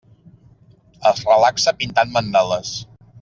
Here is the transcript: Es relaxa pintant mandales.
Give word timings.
Es 1.09 1.21
relaxa 1.27 1.73
pintant 1.83 2.15
mandales. 2.17 2.73